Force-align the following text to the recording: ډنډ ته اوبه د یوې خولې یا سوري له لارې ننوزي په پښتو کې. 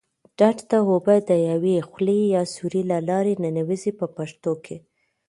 ډنډ 0.37 0.59
ته 0.69 0.77
اوبه 0.89 1.15
د 1.29 1.31
یوې 1.49 1.75
خولې 1.89 2.19
یا 2.35 2.43
سوري 2.55 2.81
له 2.91 2.97
لارې 3.09 3.33
ننوزي 3.43 3.91
په 3.99 4.05
پښتو 4.15 4.51
کې. 4.65 4.77